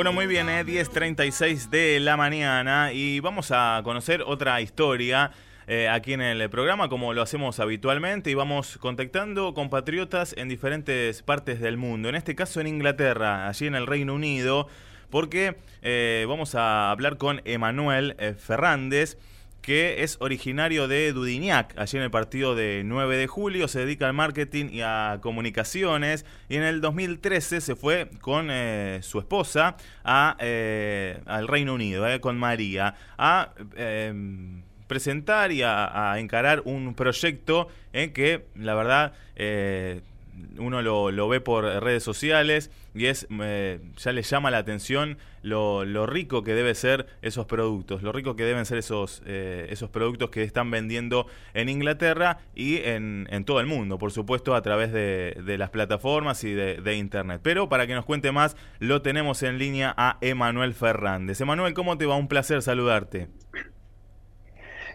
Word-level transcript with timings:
Bueno, 0.00 0.14
muy 0.14 0.26
bien, 0.26 0.48
¿eh? 0.48 0.64
10.36 0.64 1.68
de 1.68 2.00
la 2.00 2.16
mañana 2.16 2.90
y 2.90 3.20
vamos 3.20 3.50
a 3.50 3.82
conocer 3.84 4.22
otra 4.22 4.62
historia 4.62 5.30
eh, 5.66 5.90
aquí 5.90 6.14
en 6.14 6.22
el 6.22 6.48
programa 6.48 6.88
como 6.88 7.12
lo 7.12 7.20
hacemos 7.20 7.60
habitualmente 7.60 8.30
y 8.30 8.34
vamos 8.34 8.78
contactando 8.78 9.52
compatriotas 9.52 10.34
en 10.38 10.48
diferentes 10.48 11.22
partes 11.22 11.60
del 11.60 11.76
mundo, 11.76 12.08
en 12.08 12.14
este 12.14 12.34
caso 12.34 12.62
en 12.62 12.68
Inglaterra, 12.68 13.46
allí 13.46 13.66
en 13.66 13.74
el 13.74 13.86
Reino 13.86 14.14
Unido, 14.14 14.68
porque 15.10 15.56
eh, 15.82 16.24
vamos 16.26 16.54
a 16.54 16.90
hablar 16.90 17.18
con 17.18 17.42
Emanuel 17.44 18.16
eh, 18.18 18.32
Fernández 18.32 19.18
que 19.62 20.02
es 20.02 20.16
originario 20.20 20.88
de 20.88 21.12
Dudignac, 21.12 21.78
allí 21.78 21.98
en 21.98 22.04
el 22.04 22.10
partido 22.10 22.54
de 22.54 22.82
9 22.84 23.16
de 23.16 23.26
julio, 23.26 23.68
se 23.68 23.80
dedica 23.80 24.06
al 24.06 24.14
marketing 24.14 24.66
y 24.70 24.82
a 24.82 25.18
comunicaciones, 25.20 26.24
y 26.48 26.56
en 26.56 26.62
el 26.62 26.80
2013 26.80 27.60
se 27.60 27.76
fue 27.76 28.10
con 28.20 28.48
eh, 28.50 29.00
su 29.02 29.18
esposa 29.18 29.76
a, 30.04 30.36
eh, 30.40 31.20
al 31.26 31.48
Reino 31.48 31.74
Unido, 31.74 32.08
eh, 32.08 32.20
con 32.20 32.38
María, 32.38 32.94
a 33.18 33.52
em, 33.76 34.62
presentar 34.86 35.52
y 35.52 35.62
a, 35.62 36.12
a, 36.12 36.18
encarar 36.18 36.62
un 36.64 36.94
proyecto 36.94 37.68
en 37.92 38.12
que, 38.12 38.46
la 38.56 38.74
verdad, 38.74 39.12
uno 40.58 40.82
lo, 40.82 41.10
lo, 41.10 41.28
ve 41.28 41.40
por 41.40 41.64
redes 41.64 42.02
sociales 42.02 42.70
y 42.94 43.06
es 43.06 43.26
eh, 43.42 43.80
ya 43.96 44.12
le 44.12 44.22
llama 44.22 44.50
la 44.50 44.58
atención 44.58 45.18
lo, 45.42 45.84
lo, 45.84 46.06
rico 46.06 46.42
que 46.42 46.54
debe 46.54 46.74
ser 46.74 47.06
esos 47.22 47.46
productos, 47.46 48.02
lo 48.02 48.12
rico 48.12 48.36
que 48.36 48.44
deben 48.44 48.66
ser 48.66 48.78
esos, 48.78 49.22
eh, 49.26 49.66
esos 49.70 49.90
productos 49.90 50.30
que 50.30 50.42
están 50.42 50.70
vendiendo 50.70 51.26
en 51.54 51.68
Inglaterra 51.68 52.38
y 52.54 52.78
en, 52.78 53.26
en 53.30 53.44
todo 53.44 53.60
el 53.60 53.66
mundo, 53.66 53.98
por 53.98 54.12
supuesto 54.12 54.54
a 54.54 54.62
través 54.62 54.92
de, 54.92 55.36
de 55.44 55.58
las 55.58 55.70
plataformas 55.70 56.44
y 56.44 56.52
de, 56.52 56.76
de, 56.76 56.96
Internet. 56.96 57.40
Pero 57.42 57.68
para 57.68 57.86
que 57.86 57.94
nos 57.94 58.04
cuente 58.04 58.32
más, 58.32 58.56
lo 58.78 59.02
tenemos 59.02 59.42
en 59.42 59.58
línea 59.58 59.94
a 59.96 60.18
Emanuel 60.20 60.74
Fernández. 60.74 61.40
Emanuel, 61.40 61.72
¿cómo 61.74 61.96
te 61.96 62.06
va? 62.06 62.16
Un 62.16 62.28
placer 62.28 62.62
saludarte. 62.62 63.28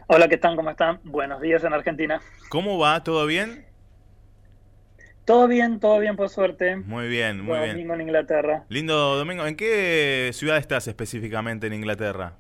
Hola, 0.08 0.28
¿qué 0.28 0.38
tal? 0.38 0.56
¿Cómo 0.56 0.70
están? 0.70 1.00
Buenos 1.04 1.42
días 1.42 1.64
en 1.64 1.74
Argentina. 1.74 2.22
¿Cómo 2.50 2.78
va? 2.78 3.04
¿Todo 3.04 3.26
bien? 3.26 3.66
Todo 5.26 5.48
bien, 5.48 5.80
todo 5.80 6.00
bien 6.00 6.16
por 6.16 6.30
suerte. 6.30 6.76
Muy 6.76 7.08
bien, 7.08 7.42
muy 7.42 7.58
bien. 7.58 7.72
domingo 7.72 7.96
en 7.96 8.02
Inglaterra. 8.02 8.64
Lindo 8.70 9.16
domingo. 9.18 9.48
¿En 9.48 9.56
qué 9.56 10.30
ciudad 10.34 10.58
estás 10.58 10.88
específicamente 10.88 11.66
en 11.66 11.74
Inglaterra? 11.74 12.34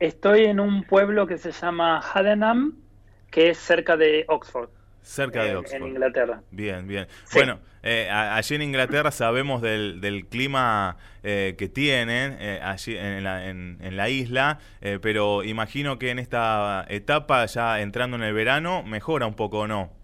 Estoy 0.00 0.44
en 0.44 0.60
un 0.60 0.84
pueblo 0.84 1.26
que 1.26 1.38
se 1.38 1.52
llama 1.52 1.98
Haddenham, 2.00 2.76
que 3.30 3.48
es 3.48 3.58
cerca 3.58 3.96
de 3.96 4.26
Oxford. 4.28 4.68
Cerca 5.00 5.42
de 5.44 5.50
en, 5.52 5.56
Oxford. 5.56 5.80
En 5.80 5.88
Inglaterra. 5.88 6.42
Bien, 6.50 6.86
bien. 6.86 7.06
Sí. 7.24 7.38
Bueno, 7.38 7.60
eh, 7.82 8.10
allí 8.10 8.54
en 8.54 8.62
Inglaterra 8.62 9.10
sabemos 9.10 9.62
del, 9.62 10.02
del 10.02 10.26
clima 10.26 10.98
eh, 11.22 11.54
que 11.56 11.70
tienen 11.70 12.36
eh, 12.38 12.60
allí 12.62 12.98
en 12.98 13.24
la, 13.24 13.48
en, 13.48 13.78
en 13.80 13.96
la 13.96 14.10
isla, 14.10 14.58
eh, 14.82 14.98
pero 15.00 15.42
imagino 15.42 15.98
que 15.98 16.10
en 16.10 16.18
esta 16.18 16.84
etapa, 16.90 17.46
ya 17.46 17.80
entrando 17.80 18.18
en 18.18 18.24
el 18.24 18.34
verano, 18.34 18.82
mejora 18.82 19.26
un 19.26 19.34
poco 19.34 19.60
o 19.60 19.66
no. 19.66 19.99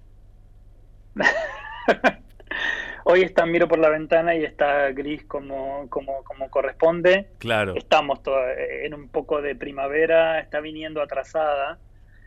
Hoy 3.04 3.22
está, 3.22 3.46
miro 3.46 3.68
por 3.68 3.78
la 3.78 3.88
ventana 3.88 4.34
y 4.34 4.44
está 4.44 4.90
gris 4.90 5.22
como, 5.24 5.88
como, 5.88 6.24
como 6.24 6.50
corresponde. 6.50 7.28
Claro. 7.38 7.74
Estamos 7.76 8.20
en 8.82 8.94
un 8.94 9.08
poco 9.08 9.40
de 9.40 9.54
primavera, 9.54 10.40
está 10.40 10.60
viniendo 10.60 11.00
atrasada. 11.00 11.78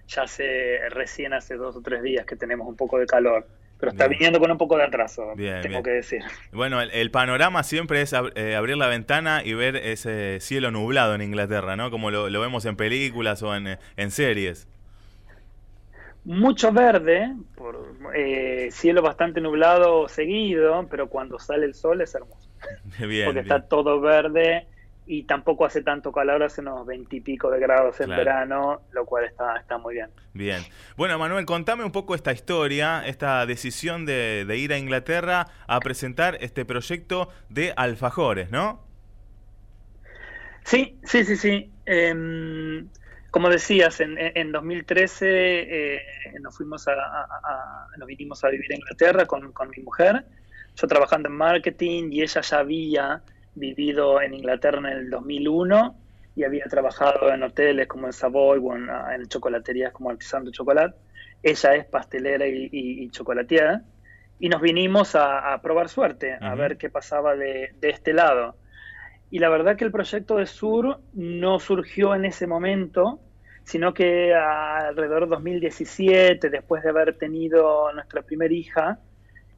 Ya 0.08 0.22
hace 0.24 0.80
recién 0.90 1.34
hace 1.34 1.56
dos 1.56 1.76
o 1.76 1.82
tres 1.82 2.02
días 2.02 2.26
que 2.26 2.38
tenemos 2.38 2.66
un 2.68 2.78
poco 2.78 2.98
de 2.98 3.06
calor. 3.06 3.46
Pero 3.78 3.92
está 3.92 4.08
bien. 4.08 4.20
viniendo 4.20 4.40
con 4.40 4.52
un 4.52 4.58
poco 4.58 4.78
de 4.78 4.84
atraso, 4.84 5.36
bien, 5.36 5.62
tengo 5.62 5.76
bien. 5.76 5.84
que 5.84 5.92
decir. 5.92 6.22
Bueno, 6.52 6.82
el, 6.82 6.92
el, 6.92 7.12
panorama 7.12 7.64
siempre 7.64 8.02
es 8.02 8.14
ab 8.14 8.32
eh, 8.36 8.56
abrir 8.56 8.76
la 8.76 8.88
ventana 8.88 9.42
y 9.44 9.54
ver 9.54 9.78
ese 9.78 10.40
cielo 10.42 10.70
nublado 10.70 11.16
en 11.16 11.22
Inglaterra, 11.22 11.78
¿no? 11.78 11.90
Como 11.90 12.12
lo, 12.12 12.30
lo 12.30 12.42
vemos 12.42 12.66
en 12.66 12.76
películas 12.76 13.42
o 13.42 13.56
en, 13.56 13.78
en 13.96 14.12
series 14.12 14.68
mucho 16.30 16.72
verde, 16.72 17.36
por, 17.56 17.96
eh, 18.16 18.70
cielo 18.72 19.02
bastante 19.02 19.42
nublado 19.42 20.08
seguido, 20.08 20.88
pero 20.88 21.10
cuando 21.10 21.40
sale 21.40 21.66
el 21.66 21.74
sol 21.74 22.02
es 22.02 22.14
hermoso. 22.14 22.48
Bien, 23.00 23.26
Porque 23.26 23.26
bien. 23.26 23.38
está 23.40 23.62
todo 23.68 24.00
verde 24.00 24.68
y 25.08 25.24
tampoco 25.24 25.66
hace 25.66 25.82
tanto 25.82 26.12
calor, 26.12 26.44
hace 26.44 26.62
unos 26.62 26.86
veintipico 26.86 27.50
de 27.50 27.60
grados 27.60 28.00
en 28.00 28.06
Claro. 28.06 28.20
verano, 28.24 28.82
lo 28.92 29.06
cual 29.06 29.26
está, 29.26 29.58
está 29.58 29.80
muy 29.80 29.96
bien. 29.96 30.12
Bien. 30.36 30.62
Bueno, 30.98 31.18
Manuel, 31.18 31.46
contame 31.48 31.84
un 31.84 31.92
poco 31.92 32.14
esta 32.14 32.32
historia, 32.32 33.02
esta 33.08 33.44
decisión 33.48 34.06
de, 34.06 34.46
de 34.48 34.58
ir 34.58 34.72
a 34.72 34.78
Inglaterra 34.78 35.48
a 35.66 35.80
presentar 35.80 36.38
este 36.42 36.64
proyecto 36.64 37.30
de 37.50 37.74
alfajores, 37.76 38.52
¿no? 38.52 38.82
Sí, 40.64 41.00
sí, 41.04 41.26
sí, 41.26 41.36
sí. 41.36 41.72
Eh, 41.88 42.84
como 43.32 43.50
decías, 43.50 44.00
en, 44.00 44.16
en 44.18 44.52
2013 44.52 45.28
eh, 45.28 46.02
nos 46.42 46.56
fuimos 46.58 46.88
a, 46.88 46.94
a, 46.94 47.24
a, 47.24 47.88
nos 47.98 48.08
vinimos 48.08 48.44
a 48.44 48.50
vivir 48.50 48.72
a 48.72 48.76
Inglaterra 48.76 49.26
con, 49.26 49.52
con, 49.52 49.70
mi 49.70 49.84
mujer, 49.84 50.26
yo 50.76 50.88
trabajando 50.88 51.30
en 51.30 51.36
marketing 51.36 52.10
y 52.12 52.22
ella 52.22 52.42
ya 52.42 52.60
había 52.60 53.22
vivido 53.56 54.22
en 54.22 54.34
Inglaterra 54.34 54.80
en 54.80 54.86
el 54.86 55.10
2001 55.10 55.96
y 56.36 56.44
había 56.44 56.66
trabajado 56.66 57.32
en 57.34 57.44
hoteles 57.44 57.88
como 57.88 58.08
en 58.08 58.14
Savoy 58.14 58.60
o 58.64 58.76
en, 58.76 58.90
en 58.90 59.28
chocolaterías 59.28 59.92
como 59.92 60.10
Artisan 60.10 60.50
Chocolate. 60.52 60.96
Ella 61.44 61.76
es 61.76 61.86
pastelera 61.86 62.48
y, 62.48 62.70
y, 62.72 63.04
y 63.04 63.10
chocolatiera 63.10 63.84
y 64.40 64.48
nos 64.50 64.62
vinimos 64.62 65.16
a, 65.16 65.54
a 65.54 65.62
probar 65.62 65.90
suerte, 65.90 66.38
uh 66.40 66.44
-huh. 66.44 66.52
a 66.52 66.56
ver 66.56 66.78
qué 66.78 66.90
pasaba 66.90 67.36
de, 67.36 67.74
de 67.80 67.90
este 67.90 68.14
lado. 68.14 68.56
Y 69.32 69.40
la 69.40 69.50
verdad 69.50 69.76
que 69.76 69.86
el 69.86 69.92
proyecto 69.92 70.38
de 70.38 70.46
Sur 70.46 71.00
no 71.14 71.60
surgió 71.60 72.16
en 72.16 72.26
ese 72.26 72.48
momento, 72.48 73.20
sino 73.64 73.94
que 73.94 74.34
alrededor 74.34 75.26
de 75.26 75.30
2017, 75.30 76.50
después 76.50 76.82
de 76.84 76.90
haber 76.90 77.18
tenido 77.18 77.94
nuestra 77.94 78.24
primera 78.24 78.54
hija, 78.54 79.00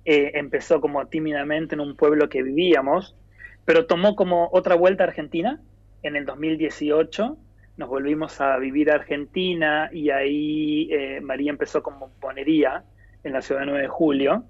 eh, 0.03 0.31
empezó 0.33 0.81
como 0.81 1.07
tímidamente 1.07 1.75
en 1.75 1.81
un 1.81 1.95
pueblo 1.95 2.27
que 2.27 2.43
vivíamos, 2.43 3.15
pero 3.63 3.85
tomó 3.85 4.15
como 4.15 4.49
otra 4.51 4.75
vuelta 4.75 5.05
a 5.05 5.07
Argentina 5.07 5.61
en 6.03 6.17
el 6.17 6.25
2018. 6.25 7.37
Nos 7.77 7.87
volvimos 7.87 8.41
a 8.41 8.57
vivir 8.57 8.91
a 8.91 8.95
Argentina 8.95 9.89
y 9.93 10.09
ahí 10.09 10.89
eh, 10.91 11.21
María 11.21 11.51
empezó 11.51 11.81
como 11.81 12.09
ponería 12.19 12.83
en 13.23 13.31
la 13.31 13.41
ciudad 13.41 13.61
de 13.61 13.67
9 13.67 13.81
de 13.83 13.87
julio, 13.87 14.43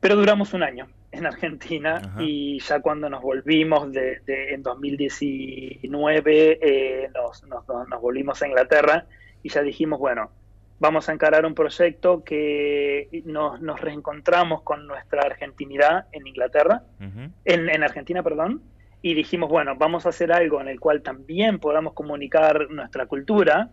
pero 0.00 0.16
duramos 0.16 0.52
un 0.52 0.62
año 0.62 0.88
en 1.18 1.26
Argentina 1.26 1.96
Ajá. 1.96 2.22
y 2.22 2.60
ya 2.60 2.80
cuando 2.80 3.08
nos 3.10 3.22
volvimos 3.22 3.92
de, 3.92 4.20
de 4.26 4.54
en 4.54 4.62
2019 4.62 6.58
eh, 6.62 7.10
nos, 7.14 7.44
nos, 7.44 7.66
nos, 7.66 8.00
volvimos 8.00 8.42
a 8.42 8.46
Inglaterra 8.46 9.06
y 9.42 9.48
ya 9.48 9.62
dijimos, 9.62 9.98
bueno, 9.98 10.30
vamos 10.78 11.08
a 11.08 11.12
encarar 11.12 11.46
un 11.46 11.54
proyecto 11.54 12.22
que 12.24 13.08
nos, 13.24 13.60
nos 13.60 13.80
reencontramos 13.80 14.62
con 14.62 14.86
nuestra 14.86 15.22
argentinidad 15.22 16.06
en 16.12 16.26
Inglaterra, 16.26 16.82
uh 17.00 17.04
-huh. 17.04 17.30
en, 17.44 17.68
en, 17.68 17.82
Argentina, 17.82 18.22
perdón, 18.22 18.62
y 19.02 19.14
dijimos, 19.14 19.48
bueno, 19.48 19.76
vamos 19.76 20.06
a 20.06 20.10
hacer 20.10 20.32
algo 20.32 20.60
en 20.60 20.68
el 20.68 20.80
cual 20.80 21.02
también 21.02 21.58
podamos 21.58 21.92
comunicar 21.94 22.70
nuestra 22.70 23.06
cultura, 23.06 23.70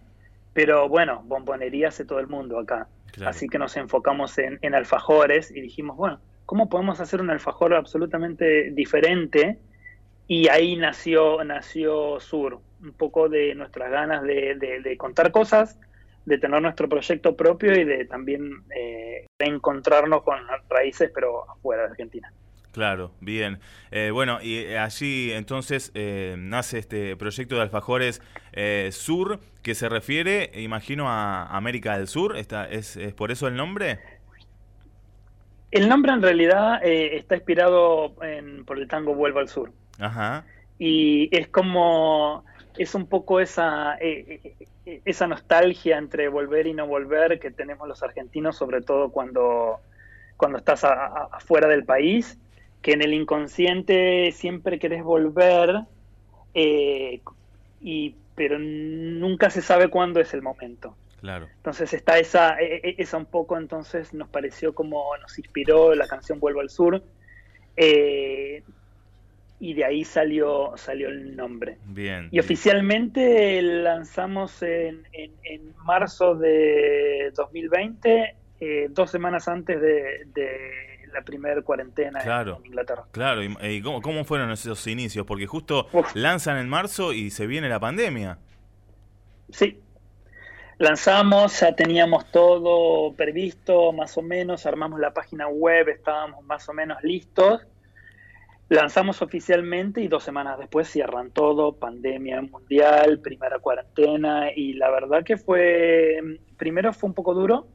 pero 0.53 0.87
bueno, 0.87 1.23
bombonería 1.25 1.87
hace 1.87 2.05
todo 2.05 2.19
el 2.19 2.27
mundo 2.27 2.59
acá. 2.59 2.87
Claro. 3.11 3.29
Así 3.29 3.47
que 3.47 3.57
nos 3.59 3.75
enfocamos 3.77 4.37
en, 4.37 4.59
en 4.61 4.75
alfajores 4.75 5.51
y 5.51 5.61
dijimos, 5.61 5.97
bueno, 5.97 6.19
¿cómo 6.45 6.69
podemos 6.69 6.99
hacer 6.99 7.21
un 7.21 7.29
alfajor 7.29 7.73
absolutamente 7.73 8.71
diferente? 8.71 9.59
Y 10.27 10.47
ahí 10.47 10.75
nació, 10.77 11.43
nació 11.43 12.19
Sur, 12.19 12.59
un 12.81 12.93
poco 12.93 13.29
de 13.29 13.55
nuestras 13.55 13.91
ganas 13.91 14.23
de, 14.23 14.55
de, 14.55 14.81
de 14.81 14.97
contar 14.97 15.31
cosas, 15.31 15.79
de 16.25 16.37
tener 16.37 16.61
nuestro 16.61 16.87
proyecto 16.87 17.35
propio 17.35 17.77
y 17.77 17.83
de 17.83 18.05
también 18.05 18.63
eh, 18.75 19.25
encontrarnos 19.39 20.23
con 20.23 20.37
raíces, 20.69 21.11
pero 21.13 21.49
afuera 21.49 21.83
de 21.83 21.89
Argentina. 21.89 22.31
Claro, 22.71 23.11
bien. 23.19 23.59
Eh, 23.91 24.09
bueno, 24.11 24.39
y 24.41 24.65
allí 24.73 25.31
entonces 25.31 25.91
eh, 25.93 26.35
nace 26.39 26.79
este 26.79 27.15
proyecto 27.15 27.55
de 27.55 27.61
alfajores 27.61 28.19
eh, 28.51 28.89
Sur, 28.91 29.39
que 29.61 29.75
se 29.75 29.89
refiere, 29.89 30.49
imagino, 30.55 31.07
a 31.07 31.55
América 31.55 31.95
del 31.95 32.07
Sur. 32.07 32.35
¿Está, 32.35 32.67
es, 32.67 32.97
¿Es 32.97 33.13
por 33.13 33.31
eso 33.31 33.47
el 33.47 33.55
nombre? 33.55 33.99
El 35.73 35.89
nombre 35.89 36.11
en 36.11 36.21
realidad 36.21 36.83
eh, 36.83 37.17
está 37.17 37.35
inspirado 37.35 38.13
en, 38.21 38.63
por 38.63 38.77
el 38.77 38.87
tango 38.87 39.15
Vuelvo 39.15 39.39
al 39.39 39.49
Sur. 39.49 39.71
Ajá. 39.99 40.45
Y 40.77 41.35
es 41.35 41.47
como, 41.47 42.45
es 42.77 42.93
un 42.93 43.07
poco 43.07 43.39
esa, 43.39 43.95
eh, 43.99 44.55
eh, 44.85 45.01
esa 45.03 45.25
nostalgia 45.25 45.97
entre 45.97 46.27
volver 46.27 46.67
y 46.67 46.73
no 46.73 46.85
volver 46.85 47.39
que 47.39 47.49
tenemos 47.49 47.87
los 47.87 48.03
argentinos, 48.03 48.55
sobre 48.55 48.81
todo 48.81 49.09
cuando, 49.09 49.79
cuando 50.37 50.59
estás 50.59 50.83
a, 50.83 50.93
a, 50.93 51.29
afuera 51.31 51.67
del 51.67 51.85
país, 51.85 52.37
que 52.83 52.91
en 52.91 53.01
el 53.01 53.13
inconsciente 53.15 54.31
siempre 54.31 54.77
querés 54.77 55.03
volver, 55.03 55.85
eh, 56.53 57.21
y, 57.81 58.15
pero 58.35 58.59
nunca 58.59 59.49
se 59.49 59.63
sabe 59.63 59.87
cuándo 59.87 60.19
es 60.19 60.35
el 60.35 60.43
momento. 60.43 60.95
Claro. 61.23 61.47
Entonces 61.55 61.93
está 61.93 62.19
esa, 62.19 62.57
esa 62.59 63.15
un 63.15 63.25
poco, 63.25 63.57
entonces 63.57 64.13
nos 64.13 64.27
pareció 64.27 64.75
como 64.75 65.15
nos 65.21 65.39
inspiró 65.39 65.95
la 65.95 66.05
canción 66.05 66.37
Vuelvo 66.37 66.59
al 66.59 66.69
Sur. 66.69 67.01
Eh, 67.77 68.61
y 69.61 69.73
de 69.73 69.85
ahí 69.85 70.03
salió, 70.03 70.73
salió 70.75 71.07
el 71.07 71.37
nombre. 71.37 71.77
Bien. 71.85 72.27
Y 72.29 72.39
oficialmente 72.39 73.61
lanzamos 73.61 74.61
en, 74.63 75.07
en, 75.13 75.73
marzo 75.85 76.35
de 76.35 77.31
2020, 77.37 78.35
eh, 78.59 78.87
dos 78.89 79.09
semanas 79.09 79.47
antes 79.47 79.79
de, 79.79 80.27
la 81.13 81.21
primera 81.21 81.61
cuarentena 81.61 82.19
en 82.21 82.65
Inglaterra. 82.65 83.05
Claro, 83.11 83.41
¿y, 83.41 83.81
cómo, 83.81 84.25
fueron 84.25 84.51
esos 84.51 84.85
inicios? 84.87 85.25
Porque 85.25 85.47
justo 85.47 85.87
lanzan 86.15 86.57
en 86.57 86.67
marzo 86.67 87.13
y 87.13 87.29
se 87.29 87.47
viene 87.47 87.69
la 87.69 87.79
pandemia. 87.79 88.39
Sí, 89.49 89.79
lanzamos, 90.77 91.59
ya 91.59 91.75
teníamos 91.75 92.25
todo 92.31 93.13
previsto 93.13 93.91
más 93.91 94.17
o 94.17 94.21
menos, 94.21 94.65
armamos 94.65 94.99
la 94.99 95.13
página 95.13 95.47
web, 95.47 95.89
estábamos 95.89 96.43
más 96.45 96.67
o 96.69 96.73
menos 96.73 97.01
listos 97.03 97.67
Lanzamos 98.73 99.21
oficialmente 99.21 100.01
y 100.01 100.07
dos 100.07 100.23
semanas 100.23 100.57
después 100.57 100.89
cierran 100.89 101.29
todo, 101.29 101.73
pandemia 101.73 102.41
mundial, 102.41 103.19
primera 103.19 103.59
cuarentena 103.59 104.51
y 104.55 104.73
la 104.73 104.89
verdad 104.89 105.23
que 105.23 105.37
fue, 105.37 106.19
primero 106.57 106.91
fue 106.91 107.09
un 107.09 107.13
poco 107.13 107.35
duro 107.35 107.67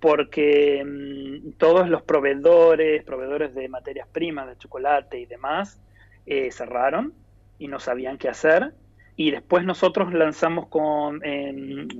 porque 0.00 0.84
mm, 0.84 1.52
todos 1.58 1.88
los 1.88 2.02
proveedores, 2.02 3.02
proveedores 3.04 3.54
de 3.54 3.68
materias 3.68 4.06
primas, 4.12 4.46
de 4.46 4.56
chocolate 4.58 5.18
y 5.18 5.26
demás, 5.26 5.80
eh, 6.26 6.52
cerraron 6.52 7.14
y 7.58 7.66
no 7.68 7.80
sabían 7.80 8.16
qué 8.16 8.28
hacer. 8.28 8.74
Y 9.14 9.30
después 9.30 9.64
nosotros 9.64 10.12
lanzamos 10.14 10.68
con 10.68 11.20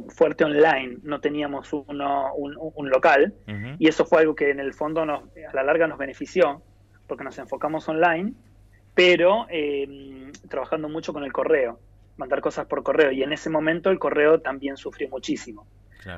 Fuerte 0.08 0.44
Online, 0.44 0.98
no 1.02 1.20
teníamos 1.20 1.72
uno, 1.72 2.34
un, 2.34 2.88
local 2.88 3.34
y 3.78 3.86
eso 3.86 4.06
fue 4.06 4.20
algo 4.20 4.34
que 4.34 4.50
en 4.50 4.60
el 4.60 4.72
fondo 4.72 5.04
nos, 5.04 5.22
a 5.22 5.54
la 5.54 5.62
larga 5.62 5.86
nos 5.86 5.98
benefició 5.98 6.62
porque 7.06 7.24
nos 7.24 7.38
enfocamos 7.38 7.86
online, 7.88 8.32
pero 8.94 9.46
eh, 9.50 10.32
trabajando 10.48 10.88
mucho 10.88 11.12
con 11.12 11.24
el 11.24 11.32
correo, 11.32 11.78
mandar 12.16 12.40
cosas 12.40 12.66
por 12.66 12.82
correo. 12.82 13.12
Y 13.12 13.22
en 13.22 13.32
ese 13.32 13.50
momento 13.50 13.90
el 13.90 13.98
correo 13.98 14.40
también 14.40 14.76
sufrió 14.76 15.08
muchísimo. 15.10 15.66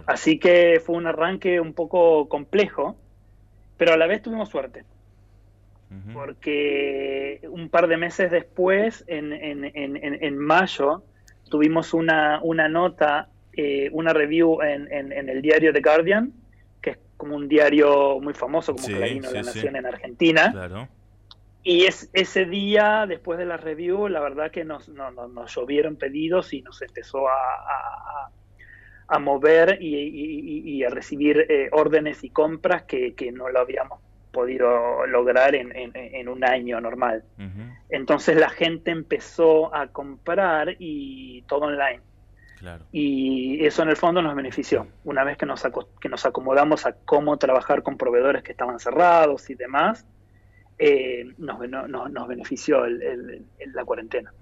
Así 0.07 0.39
que 0.39 0.81
fue 0.85 0.97
un 0.97 1.07
arranque 1.07 1.61
un 1.61 1.75
poco 1.75 2.29
complejo, 2.29 2.97
pero 3.77 3.93
a 3.93 3.97
la 3.97 4.07
vez 4.07 4.23
tuvimos 4.23 4.49
suerte. 4.49 4.85
Porque 6.13 7.41
un 7.49 7.69
par 7.69 7.87
de 7.87 7.97
meses 7.97 8.31
después, 8.31 9.05
en, 9.07 9.33
en, 9.33 9.65
en, 9.65 9.97
en 10.03 10.39
mayo, 10.39 11.05
tuvimos 11.49 11.95
una, 11.95 12.41
una 12.43 12.69
nota, 12.69 13.29
eh, 13.53 13.89
una 13.93 14.13
review 14.13 14.61
en, 14.63 14.91
el 15.13 15.41
diario 15.41 15.73
The 15.73 15.81
Guardian, 15.81 16.33
como 17.17 17.37
un 17.37 17.49
diario 17.49 18.19
muy 18.21 18.35
famoso 18.35 18.75
como 18.75 18.89
Clarín 18.89 19.23
La 19.23 19.43
Nación 19.43 19.77
en 19.77 19.87
Argentina. 19.87 20.89
Y 21.63 21.85
es, 21.85 22.11
ese 22.13 22.45
día, 22.45 23.07
después 23.09 23.39
de 23.39 23.47
la 23.47 23.57
review, 23.57 24.09
la 24.09 24.21
verdad 24.21 24.51
que 24.51 24.65
nos, 24.65 24.89
nos 24.89 25.55
llovieron 25.55 25.97
pedidos 25.97 26.53
y 26.53 26.61
nos 26.61 26.83
empezó 26.83 27.29
a, 27.29 28.31
a, 29.09 29.19
mover 29.19 29.79
y, 29.81 30.83
a 30.85 30.91
recibir 30.91 31.47
eh, 31.49 31.69
órdenes 31.73 32.23
y 32.25 32.31
compras 32.31 32.83
que, 32.83 33.15
no 33.33 33.49
lo 33.49 33.61
habíamos 33.61 34.01
podido 34.35 35.07
lograr 35.07 35.55
en, 35.55 35.73
en, 35.75 36.29
un 36.29 36.45
año 36.45 36.79
normal. 36.81 37.25
Entonces 37.89 38.37
la 38.37 38.51
gente 38.51 38.91
empezó 38.91 39.75
a 39.75 39.87
comprar 39.87 40.77
y 40.79 41.43
todo 41.43 41.63
online. 41.63 42.01
Y 42.93 43.65
eso 43.65 43.83
en 43.83 43.91
el 43.91 43.97
fondo 43.97 44.23
nos 44.23 44.35
benefició. 44.35 44.87
Una 45.05 45.25
vez 45.25 45.37
que 45.37 45.47
nos, 45.47 45.63
que 46.01 46.09
nos 46.09 46.27
acomodamos 46.27 46.87
a 46.87 46.93
cómo 46.93 47.37
trabajar 47.39 47.83
con 47.83 47.97
proveedores 47.97 48.43
que 48.43 48.53
estaban 48.53 48.79
cerrados 48.79 49.49
y 49.51 49.55
demás, 49.55 50.07
eh, 50.79 51.25
nos, 51.39 51.59
nos, 51.69 52.29
benefició 52.29 52.85
la 52.87 53.85
cuarentena. 53.85 54.33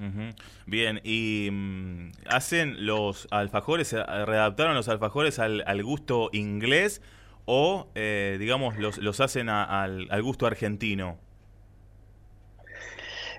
Bien, 0.67 1.01
¿y 1.05 1.51
mm, 1.53 2.13
hacen 2.27 2.87
los 2.87 3.29
alfajores, 3.31 3.93
readaptaron 3.93 4.75
los 4.75 4.89
alfajores 4.89 5.39
al, 5.39 5.83
gusto 5.83 6.31
inglés 6.33 7.03
o, 7.45 7.89
eh, 7.95 8.37
digamos, 8.39 8.77
los, 8.79 8.99
los 8.99 9.21
hacen 9.21 9.49
al, 9.49 10.07
al, 10.11 10.23
gusto 10.23 10.47
argentino? 10.47 11.19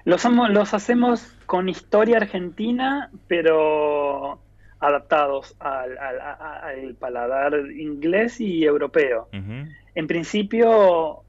Los, 0.05 0.25
los 0.25 0.73
hacemos 0.73 1.33
con 1.45 1.69
historia 1.69 2.17
argentina, 2.17 3.09
pero 3.27 4.41
adaptados 4.79 5.55
al, 5.59 6.95
paladar 6.99 7.53
inglés 7.71 8.41
y 8.41 8.65
europeo. 8.65 9.29
En 9.31 10.07
principio, 10.07 11.23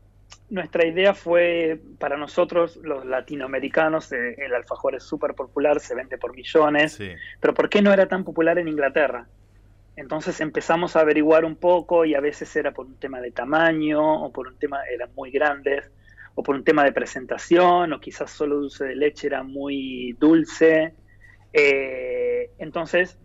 nuestra 0.51 0.87
idea 0.87 1.15
fue, 1.15 1.81
para 1.99 2.17
nosotros 2.17 2.77
los 2.83 3.05
latinoamericanos, 3.05 4.11
eh, 4.13 4.35
el 4.39 4.55
alfajor 4.55 4.97
es 4.97 5.05
súper 5.05 5.35
popular, 5.35 5.79
se 5.79 5.95
vende 5.95 6.19
por 6.19 6.35
millones, 6.35 6.99
pero 7.41 7.55
¿por 7.55 7.69
qué 7.69 7.81
no 7.81 7.93
era 7.93 8.07
tan 8.07 8.25
popular 8.25 8.59
en 8.59 8.67
Inglaterra? 8.67 9.29
Entonces 9.97 10.41
empezamos 10.41 10.97
a 10.97 11.01
averiguar 11.01 11.45
un 11.45 11.57
poco 11.57 12.05
y 12.05 12.15
a 12.15 12.21
veces 12.21 12.55
era 12.57 12.73
por 12.73 12.87
un 12.87 12.97
tema 12.97 13.21
de 13.21 13.31
tamaño 13.31 14.25
o 14.25 14.33
por 14.33 14.49
un 14.49 14.57
tema, 14.59 14.81
eran 14.93 15.15
muy 15.15 15.31
grandes, 15.31 15.91
o 16.35 16.43
por 16.43 16.57
un 16.57 16.65
tema 16.65 16.85
de 16.85 16.93
presentación, 16.93 17.93
o 17.93 18.01
quizás 18.01 18.31
solo 18.31 18.57
dulce 18.57 18.85
de 18.85 18.97
leche 18.97 19.29
era 19.29 19.43
muy 19.43 20.17
dulce. 20.19 20.95
Eh, 21.53 22.51
entonces 22.59 23.19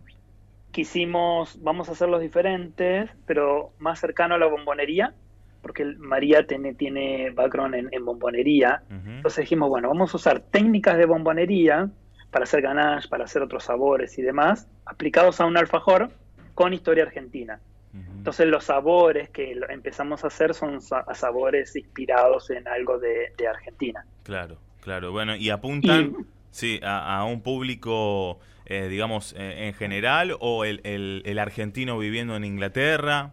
quisimos, 0.70 1.60
vamos 1.60 1.88
a 1.88 1.92
hacerlos 1.92 2.20
diferentes, 2.20 3.10
pero 3.26 3.72
más 3.78 3.98
cercano 3.98 4.36
a 4.36 4.38
la 4.38 4.46
bombonería, 4.46 5.14
porque 5.62 5.84
María 5.84 6.46
tiene, 6.46 6.74
tiene 6.74 7.30
background 7.30 7.88
en, 7.90 8.04
bombonería. 8.04 8.84
Entonces 8.88 9.42
dijimos, 9.42 9.68
bueno, 9.68 9.88
vamos 9.88 10.14
a 10.14 10.16
usar 10.16 10.40
técnicas 10.40 10.96
de 10.96 11.06
bombonería 11.06 11.90
para 12.30 12.44
hacer 12.44 12.62
ganache, 12.62 13.08
para 13.08 13.24
hacer 13.24 13.42
otros 13.42 13.64
sabores 13.64 14.16
y 14.18 14.22
demás, 14.22 14.68
aplicados 14.86 15.40
a 15.40 15.46
un 15.46 15.56
alfajor 15.56 16.10
con 16.60 16.74
historia 16.74 17.04
argentina. 17.04 17.58
Entonces 17.94 18.46
los 18.46 18.64
sabores 18.64 19.30
que 19.30 19.58
empezamos 19.70 20.24
a 20.24 20.26
hacer 20.26 20.52
son 20.52 20.82
sabores 20.82 21.74
inspirados 21.74 22.50
en 22.50 22.68
algo 22.68 22.98
de, 22.98 23.32
Argentina. 23.48 24.04
Claro, 24.24 24.58
claro. 24.82 25.10
Bueno, 25.10 25.34
y 25.34 25.48
apuntan 25.48 26.26
sí, 26.50 26.78
a 26.82 27.24
un 27.24 27.40
público 27.40 28.38
eh, 28.70 28.88
digamos, 28.88 29.34
eh, 29.36 29.66
en 29.66 29.74
general 29.74 30.36
o 30.38 30.64
el, 30.64 30.80
el, 30.84 31.38
argentino 31.40 31.98
viviendo 31.98 32.36
en 32.36 32.44
Inglaterra? 32.44 33.32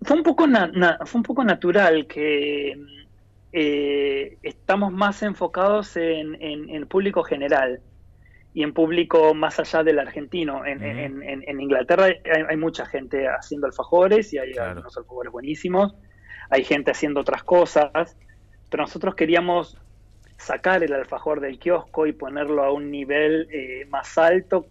Fue 0.00 0.16
un 0.16 0.22
poco, 0.22 0.46
fue 1.04 1.18
un 1.18 1.22
poco 1.22 1.44
natural 1.44 2.06
que 2.06 2.74
eh, 3.52 4.38
estamos 4.42 4.92
más 4.94 5.22
enfocados 5.22 5.94
en, 5.98 6.36
el 6.70 6.86
público 6.86 7.22
general 7.22 7.80
y 8.54 8.62
en 8.62 8.72
público 8.72 9.34
más 9.34 9.58
allá 9.58 9.82
del 9.82 9.98
argentino. 9.98 10.66
En, 10.66 10.82
en, 10.82 11.60
Inglaterra 11.60 12.08
hay, 12.48 12.56
mucha 12.56 12.84
gente 12.86 13.26
haciendo 13.28 13.66
alfajores 13.66 14.32
y 14.32 14.38
hay 14.38 14.52
unos 14.52 14.96
alfajores 14.96 15.32
buenísimos. 15.32 15.94
Hay 16.50 16.64
gente 16.64 16.90
haciendo 16.90 17.20
otras 17.20 17.44
cosas, 17.44 18.16
pero 18.70 18.82
nosotros 18.82 19.14
queríamos 19.14 19.78
sacar 20.36 20.82
el 20.82 20.92
alfajor 20.92 21.40
del 21.40 21.58
kiosco 21.58 22.06
y 22.06 22.12
ponerlo 22.12 22.62
a 22.62 22.72
un 22.72 22.90
nivel 22.90 23.48
eh, 23.50 23.86
más 23.88 24.18
alto 24.18 24.66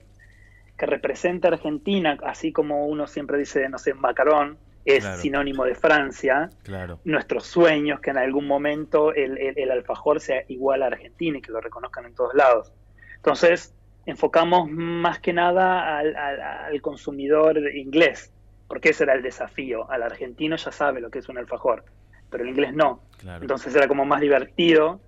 que 0.78 0.86
represente 0.86 1.48
a 1.48 1.52
Argentina, 1.52 2.18
así 2.24 2.52
como 2.52 2.88
uno 2.88 3.08
siempre 3.08 3.38
dice, 3.38 3.68
no 3.70 3.78
sé, 3.78 3.94
macarón 3.94 4.58
es 4.86 5.06
sinónimo 5.22 5.64
de 5.64 5.76
Francia. 5.76 6.50
Claro. 6.64 7.00
Nuestros 7.04 7.46
sueños 7.46 8.00
que 8.00 8.10
en 8.10 8.18
algún 8.18 8.48
momento 8.48 9.14
el, 9.14 9.38
el, 9.38 9.72
alfajor 9.72 10.20
sea 10.20 10.44
igual 10.48 10.82
a 10.82 10.88
Argentina 10.88 11.38
y 11.38 11.42
que 11.42 11.52
lo 11.52 11.62
reconozcan 11.62 12.06
en 12.06 12.16
todos 12.16 12.34
lados. 12.34 12.74
Entonces, 13.22 13.76
enfocamos 14.08 14.68
más 14.72 15.20
que 15.20 15.32
nada 15.32 16.00
al, 16.00 16.16
al, 16.16 16.82
consumidor 16.82 17.60
inglés, 17.76 18.34
porque 18.68 18.90
ese 18.90 19.04
era 19.04 19.14
el 19.14 19.22
desafío. 19.22 19.90
Al 19.92 20.02
argentino 20.02 20.56
ya 20.56 20.72
sabe 20.72 21.02
lo 21.02 21.12
que 21.12 21.20
es 21.20 21.30
un 21.30 21.38
alfajor, 21.38 21.86
pero 22.32 22.44
el 22.44 22.50
inglés 22.50 22.74
no. 22.74 23.04
Entonces 23.42 23.76
era 23.76 23.88
como 23.88 24.06
más 24.06 24.22
divertido 24.22 25.02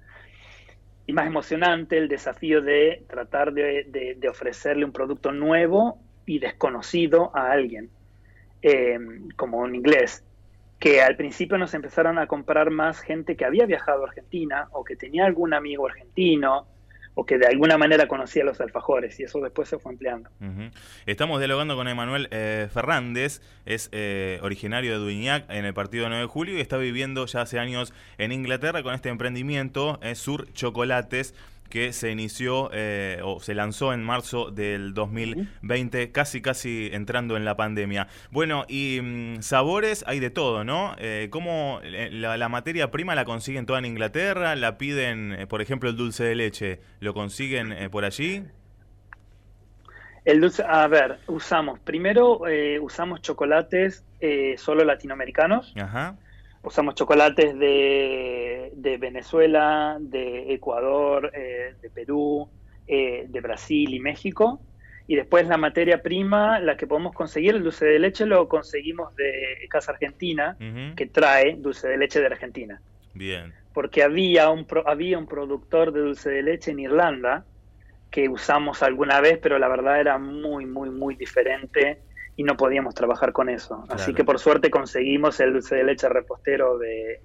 y 1.08 1.14
más 1.14 1.26
emocionante 1.26 1.98
el 1.98 2.08
desafío 2.08 2.62
de 2.62 3.04
tratar 3.10 3.52
de, 3.52 4.20
ofrecerle 4.30 4.86
un 4.86 4.92
producto 4.92 5.32
nuevo 5.32 6.00
y 6.28 6.38
desconocido 6.38 7.36
a 7.36 7.52
alguien, 7.52 7.90
eh, 8.62 9.00
como 9.36 9.66
en 9.66 9.74
inglés, 9.74 10.24
que 10.78 11.02
al 11.02 11.16
principio 11.16 11.58
nos 11.58 11.74
empezaron 11.74 12.20
a 12.20 12.28
comprar 12.28 12.70
más 12.70 13.00
gente 13.00 13.36
que 13.36 13.46
había 13.46 13.66
viajado 13.66 14.04
a 14.04 14.10
Argentina 14.10 14.68
o 14.72 14.84
que 14.84 14.96
tenía 14.96 15.26
algún 15.26 15.56
amigo 15.56 15.88
argentino 15.88 16.68
o 17.16 17.26
que 17.26 17.38
de 17.38 17.48
alguna 17.48 17.78
manera 17.78 18.08
conocía 18.08 18.44
los 18.44 18.60
alfajores 18.60 19.20
y 19.20 19.24
eso 19.24 19.40
después 19.40 19.70
se 19.70 19.78
fue 19.78 19.92
ampliando. 19.92 20.30
Estamos 21.06 21.40
dialogando 21.40 21.76
con 21.76 21.88
Emanuel 21.88 22.28
eh, 22.32 22.68
Fernández, 22.74 23.42
es 23.66 23.90
eh, 23.92 24.40
originario 24.42 24.94
de 24.94 24.98
Duignac 24.98 25.50
en 25.50 25.66
el 25.66 25.74
partido 25.74 26.08
9 26.08 26.24
de 26.24 26.28
julio 26.28 26.58
y 26.58 26.62
está 26.62 26.78
viviendo 26.78 27.26
ya 27.26 27.42
hace 27.42 27.60
años 27.60 27.94
en 28.18 28.32
Inglaterra 28.32 28.84
con 28.84 28.94
este 28.94 29.10
emprendimiento, 29.10 30.00
eh, 30.02 30.16
Sur 30.16 30.52
Chocolates, 30.54 31.36
que 31.70 31.94
se 31.94 32.12
inició 32.12 32.70
eh, 32.74 33.20
o 33.24 33.40
se 33.40 33.54
lanzó 33.54 33.94
en 33.94 34.04
marzo 34.04 34.52
del 34.52 34.94
2020, 34.94 36.12
casi 36.12 36.42
casi 36.42 36.90
entrando 36.94 37.36
en 37.36 37.46
la 37.46 37.56
pandemia. 37.56 38.08
Bueno, 38.32 38.66
y 38.68 39.00
mm, 39.02 39.42
sabores 39.42 40.04
hay 40.08 40.20
de 40.20 40.30
todo, 40.30 40.64
¿no? 40.64 40.96
Eh, 41.00 41.30
¿Cómo 41.32 41.80
eh, 41.84 42.10
la, 42.12 42.50
materia 42.50 42.92
prima 42.92 43.16
la 43.16 43.26
consiguen 43.26 43.66
toda 43.66 43.80
en 43.80 43.86
Inglaterra? 43.86 44.56
¿La 44.56 44.78
piden, 44.78 45.48
por 45.50 45.62
ejemplo, 45.62 45.90
el 45.90 45.96
dulce 45.96 46.24
de 46.24 46.36
leche? 46.36 46.80
¿Lo 47.00 47.14
consiguen 47.14 47.90
por 47.90 48.06
allí? 48.06 48.44
El 50.26 50.42
dulce, 50.42 50.64
a 50.68 50.88
ver, 50.88 51.20
usamos, 51.28 51.80
primero 51.80 52.42
usamos 52.82 53.22
chocolates 53.22 54.06
solo 54.58 54.84
latinoamericanos. 54.84 55.74
Ajá 55.76 56.18
usamos 56.64 56.96
chocolates 56.96 57.58
de, 57.60 58.72
de 58.74 58.98
Venezuela, 58.98 59.98
de 60.00 60.54
Ecuador, 60.54 61.32
eh, 61.34 61.76
de 61.82 61.90
Perú, 61.90 62.50
eh, 62.88 63.26
de 63.28 63.42
Brasil 63.42 63.94
y 63.94 64.00
México. 64.00 64.62
Y 65.06 65.18
después 65.18 65.48
la 65.48 65.58
materia 65.58 66.02
prima, 66.02 66.60
la 66.60 66.78
que 66.78 66.88
podemos 66.88 67.14
conseguir, 67.14 67.56
el 67.56 67.64
dulce 67.64 67.86
de 67.86 68.00
leche, 68.00 68.26
lo 68.26 68.48
conseguimos 68.48 69.14
de 69.16 69.68
Casa 69.70 69.92
Argentina, 69.92 70.56
que 70.96 71.08
trae 71.08 71.58
dulce 71.58 71.90
de 71.90 71.98
leche 71.98 72.22
de 72.22 72.28
Argentina. 72.28 72.82
Bien. 73.14 73.54
Porque 73.74 74.02
había 74.02 74.50
un, 74.50 74.66
había 74.86 75.18
un 75.18 75.28
productor 75.28 75.92
de 75.92 76.00
dulce 76.00 76.30
de 76.30 76.44
leche 76.44 76.72
en 76.72 76.80
Irlanda 76.80 77.46
que 78.12 78.30
usamos 78.30 78.82
alguna 78.82 79.20
vez, 79.20 79.40
pero 79.42 79.60
la 79.60 79.68
verdad 79.68 80.00
era 80.00 80.18
muy, 80.18 80.66
muy, 80.66 80.90
muy 80.90 81.16
diferente 81.16 82.00
y 82.36 82.44
no 82.44 82.58
podíamos 82.58 82.96
trabajar 82.96 83.32
con 83.32 83.50
eso. 83.50 83.84
Así 83.90 84.14
que 84.14 84.24
por 84.24 84.40
suerte 84.40 84.70
conseguimos 84.72 85.40
el 85.40 85.54
dulce 85.54 85.76
de 85.76 85.84
leche 85.84 86.10
repostero 86.10 86.78
de 86.78 87.22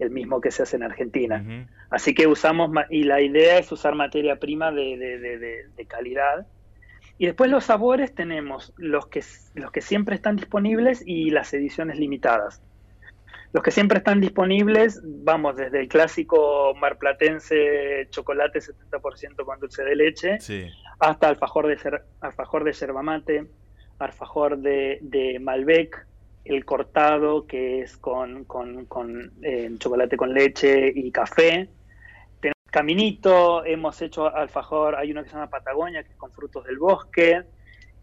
el 0.00 0.10
mismo 0.10 0.40
que 0.40 0.50
se 0.50 0.62
hace 0.62 0.76
en 0.76 0.82
Argentina. 0.82 1.68
Así 1.90 2.14
que 2.14 2.26
usamos, 2.26 2.70
y 2.88 3.04
la 3.04 3.20
idea 3.20 3.58
es 3.58 3.70
usar 3.70 3.94
materia 3.94 4.36
prima 4.36 4.72
de, 4.72 4.96
de, 5.76 5.86
calidad. 5.86 6.46
Y 7.18 7.26
después 7.26 7.50
los 7.50 7.64
sabores 7.64 8.14
tenemos 8.14 8.72
los 8.78 9.06
que, 9.08 9.22
los 9.54 9.70
que 9.70 9.82
siempre 9.82 10.14
están 10.14 10.36
disponibles 10.36 11.02
y 11.06 11.30
las 11.30 11.52
ediciones 11.52 11.98
limitadas. 11.98 12.62
Los 13.52 13.62
que 13.62 13.72
siempre 13.72 13.98
están 13.98 14.20
disponibles, 14.20 15.02
vamos, 15.04 15.56
desde 15.56 15.80
el 15.80 15.88
clásico 15.88 16.72
marplatense 16.80 18.06
chocolate 18.10 18.60
70% 18.60 19.44
con 19.44 19.58
dulce 19.58 19.84
de 19.84 19.96
leche, 19.96 20.38
hasta 21.00 21.28
alfajor 21.28 21.66
de, 21.66 22.00
alfajor 22.20 22.64
de 22.64 22.72
yerba 22.72 23.02
mate, 23.02 23.46
alfajor 24.00 24.58
de, 24.58 24.98
de 25.02 25.38
Malbec, 25.38 26.06
el 26.44 26.64
cortado, 26.64 27.46
que 27.46 27.82
es 27.82 27.96
con, 27.96 28.46
eh, 29.42 29.70
chocolate 29.78 30.16
con 30.16 30.32
leche 30.32 30.92
y 30.94 31.10
café. 31.10 31.68
Tenemos 32.40 32.70
caminito, 32.70 33.64
hemos 33.64 34.00
hecho 34.02 34.34
alfajor, 34.34 34.96
hay 34.96 35.12
uno 35.12 35.22
que 35.22 35.28
se 35.28 35.34
llama 35.34 35.50
Patagonia, 35.50 36.02
que 36.02 36.10
es 36.10 36.16
con 36.16 36.32
frutos 36.32 36.64
del 36.64 36.78
bosque. 36.78 37.42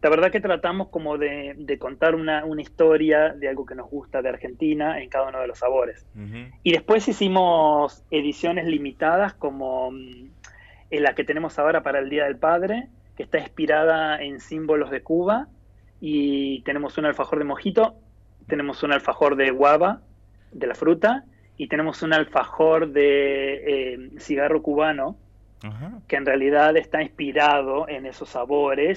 La 0.02 0.10
verdad 0.12 0.32
que 0.32 0.40
tratamos 0.40 0.90
como 0.90 1.18
de, 1.18 1.78
contar 1.80 2.14
una, 2.14 2.44
historia 2.60 3.30
de 3.30 3.50
algo 3.50 3.66
que 3.66 3.74
nos 3.74 3.90
gusta 3.90 4.22
de 4.22 4.30
Argentina 4.30 5.02
en 5.02 5.10
cada 5.10 5.30
uno 5.30 5.42
de 5.42 5.48
los 5.48 5.58
sabores. 5.58 6.06
Y 6.62 6.72
después 6.72 7.08
hicimos 7.08 8.04
ediciones 8.12 8.66
limitadas 8.66 9.34
como 9.34 9.90
mm, 9.92 10.30
en 10.92 11.04
la 11.04 11.16
que 11.16 11.24
tenemos 11.24 11.58
ahora 11.58 11.82
para 11.82 11.98
el 11.98 12.10
Día 12.10 12.26
del 12.26 12.38
Padre, 12.38 12.90
que 13.16 13.24
está 13.24 13.40
inspirada 13.40 14.22
en 14.22 14.40
símbolos 14.40 14.92
de 14.92 15.02
Cuba 15.02 15.48
y 16.00 16.62
tenemos 16.62 16.98
un 16.98 17.06
alfajor 17.06 17.40
de 17.40 17.46
mojito, 17.46 17.96
tenemos 18.48 18.84
un 18.84 18.94
alfajor 18.94 19.36
de 19.36 19.52
guava, 19.52 20.02
de 20.52 20.68
la 20.68 20.76
fruta, 20.76 21.26
y 21.58 21.68
tenemos 21.68 22.04
un 22.04 22.14
alfajor 22.14 22.92
de 22.92 23.94
eh, 23.94 24.10
cigarro 24.20 24.62
cubano, 24.62 25.18
que 26.08 26.16
en 26.16 26.26
realidad 26.26 26.78
está 26.78 27.02
inspirado 27.02 27.90
en 27.90 28.06
esos 28.06 28.30
sabores 28.30 28.96